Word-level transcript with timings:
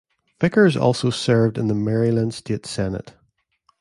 Vickers 0.39 0.75
also 0.75 1.11
served 1.11 1.59
in 1.59 1.67
the 1.67 1.75
Maryland 1.75 2.33
State 2.33 2.65
Senate. 2.65 3.13